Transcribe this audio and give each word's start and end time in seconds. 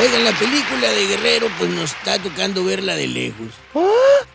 Oigan, 0.00 0.24
la 0.24 0.36
película 0.36 0.90
de 0.90 1.06
Guerrero, 1.06 1.46
pues 1.58 1.70
nos 1.70 1.92
está 1.92 2.20
tocando 2.20 2.64
verla 2.64 2.96
de 2.96 3.06
lejos. 3.06 3.48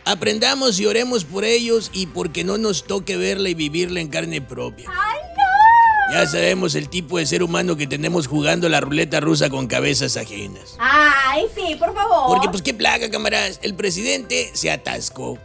Aprendamos 0.05 0.79
y 0.79 0.85
oremos 0.85 1.25
por 1.25 1.43
ellos 1.43 1.89
y 1.91 2.07
porque 2.07 2.45
no 2.45 2.57
nos 2.57 2.85
toque 2.85 3.17
verla 3.17 3.49
y 3.49 3.53
vivirla 3.53 3.99
en 3.99 4.07
carne 4.07 4.41
propia. 4.41 4.89
¡Ay, 4.89 5.19
no! 5.35 6.13
Ya 6.13 6.25
sabemos 6.25 6.75
el 6.75 6.87
tipo 6.87 7.17
de 7.17 7.25
ser 7.25 7.43
humano 7.43 7.75
que 7.75 7.85
tenemos 7.85 8.27
jugando 8.27 8.69
la 8.69 8.79
ruleta 8.79 9.19
rusa 9.19 9.49
con 9.49 9.67
cabezas 9.67 10.15
ajenas. 10.15 10.77
Ay, 10.79 11.47
sí, 11.53 11.75
por 11.75 11.93
favor. 11.93 12.27
Porque 12.27 12.47
pues 12.47 12.61
qué 12.61 12.73
plaga, 12.73 13.09
camaradas. 13.09 13.59
El 13.61 13.75
presidente 13.75 14.51
se 14.53 14.71
atascó. 14.71 15.37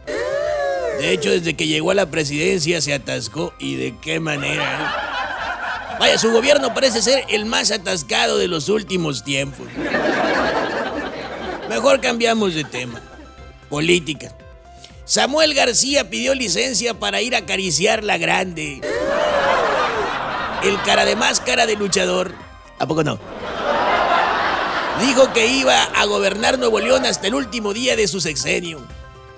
De 0.99 1.11
hecho, 1.11 1.31
desde 1.31 1.55
que 1.55 1.67
llegó 1.67 1.91
a 1.91 1.95
la 1.95 2.09
presidencia 2.09 2.79
se 2.79 2.93
atascó 2.93 3.53
y 3.59 3.75
de 3.75 3.93
qué 4.01 4.21
manera. 4.21 5.10
Vaya, 6.01 6.17
su 6.17 6.31
gobierno 6.31 6.73
parece 6.73 6.99
ser 6.99 7.25
el 7.29 7.45
más 7.45 7.69
atascado 7.69 8.39
de 8.39 8.47
los 8.47 8.69
últimos 8.69 9.23
tiempos. 9.23 9.67
Mejor 11.69 12.01
cambiamos 12.01 12.55
de 12.55 12.63
tema. 12.63 12.99
Política. 13.69 14.33
Samuel 15.05 15.53
García 15.53 16.09
pidió 16.09 16.33
licencia 16.33 16.95
para 16.95 17.21
ir 17.21 17.35
a 17.35 17.39
acariciar 17.39 18.03
la 18.03 18.17
grande. 18.17 18.81
El 20.63 20.81
cara 20.81 21.05
de 21.05 21.15
máscara 21.15 21.67
de 21.67 21.75
luchador. 21.75 22.33
¿A 22.79 22.87
poco 22.87 23.03
no? 23.03 23.19
Dijo 25.05 25.31
que 25.33 25.45
iba 25.45 25.83
a 25.83 26.05
gobernar 26.05 26.57
Nuevo 26.57 26.79
León 26.79 27.05
hasta 27.05 27.27
el 27.27 27.35
último 27.35 27.75
día 27.75 27.95
de 27.95 28.07
su 28.07 28.19
sexenio. 28.19 28.81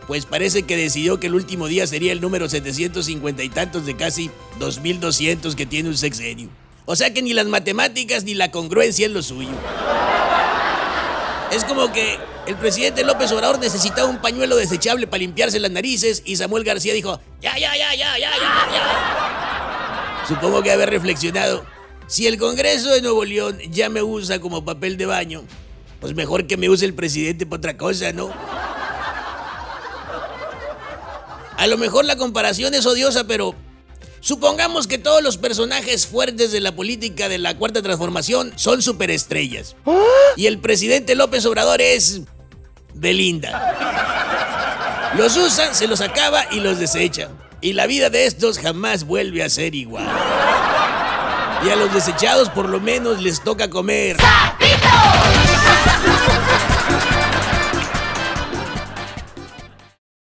Pues 0.07 0.25
parece 0.25 0.63
que 0.63 0.75
decidió 0.75 1.19
que 1.19 1.27
el 1.27 1.35
último 1.35 1.67
día 1.67 1.87
sería 1.87 2.11
el 2.11 2.21
número 2.21 2.49
750 2.49 3.43
y 3.43 3.49
tantos 3.49 3.85
de 3.85 3.95
casi 3.95 4.29
2200 4.59 5.55
que 5.55 5.65
tiene 5.65 5.89
un 5.89 5.97
sexenio. 5.97 6.49
O 6.85 6.95
sea 6.95 7.13
que 7.13 7.21
ni 7.21 7.33
las 7.33 7.47
matemáticas 7.47 8.23
ni 8.25 8.33
la 8.33 8.51
congruencia 8.51 9.05
es 9.05 9.11
lo 9.11 9.23
suyo. 9.23 9.51
Es 11.51 11.63
como 11.63 11.93
que 11.93 12.17
el 12.47 12.55
presidente 12.55 13.03
López 13.03 13.31
Obrador 13.31 13.59
necesitaba 13.59 14.09
un 14.09 14.17
pañuelo 14.17 14.57
desechable 14.57 15.07
para 15.07 15.19
limpiarse 15.19 15.59
las 15.59 15.71
narices 15.71 16.23
y 16.25 16.35
Samuel 16.35 16.63
García 16.63 16.93
dijo, 16.93 17.21
ya, 17.41 17.57
ya, 17.57 17.77
ya, 17.77 17.95
ya, 17.95 18.17
ya, 18.17 18.31
ya, 18.31 18.71
ya. 18.71 20.25
Supongo 20.27 20.63
que 20.63 20.71
haber 20.71 20.89
reflexionado, 20.89 21.63
si 22.07 22.27
el 22.27 22.37
Congreso 22.37 22.89
de 22.89 23.01
Nuevo 23.01 23.23
León 23.23 23.59
ya 23.69 23.89
me 23.89 24.01
usa 24.01 24.39
como 24.39 24.65
papel 24.65 24.97
de 24.97 25.05
baño, 25.05 25.43
pues 26.01 26.15
mejor 26.15 26.47
que 26.47 26.57
me 26.57 26.69
use 26.69 26.85
el 26.85 26.93
presidente 26.93 27.45
para 27.45 27.57
otra 27.59 27.77
cosa, 27.77 28.11
¿no? 28.11 28.31
A 31.63 31.67
lo 31.67 31.77
mejor 31.77 32.03
la 32.03 32.17
comparación 32.17 32.73
es 32.73 32.85
odiosa, 32.85 33.23
pero 33.23 33.55
supongamos 34.19 34.85
que 34.85 34.97
todos 34.97 35.23
los 35.23 35.37
personajes 35.37 36.05
fuertes 36.05 36.51
de 36.51 36.59
la 36.59 36.75
política 36.75 37.29
de 37.29 37.37
la 37.37 37.55
cuarta 37.55 37.81
transformación 37.81 38.51
son 38.57 38.81
superestrellas. 38.81 39.77
Y 40.35 40.47
el 40.47 40.59
presidente 40.59 41.15
López 41.15 41.45
Obrador 41.45 41.79
es 41.79 42.19
Belinda. 42.93 45.13
Los 45.15 45.37
usan, 45.37 45.73
se 45.73 45.87
los 45.87 46.01
acaba 46.01 46.43
y 46.51 46.59
los 46.59 46.79
desecha. 46.79 47.29
Y 47.61 47.71
la 47.71 47.87
vida 47.87 48.09
de 48.09 48.25
estos 48.25 48.59
jamás 48.59 49.05
vuelve 49.05 49.41
a 49.41 49.49
ser 49.49 49.73
igual. 49.73 50.05
Y 51.65 51.69
a 51.69 51.77
los 51.77 51.93
desechados 51.93 52.49
por 52.49 52.67
lo 52.67 52.81
menos 52.81 53.21
les 53.21 53.41
toca 53.41 53.69
comer. 53.69 54.17
¡Sapito! 54.19 56.12